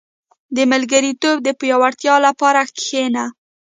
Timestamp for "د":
0.55-0.57, 1.43-1.49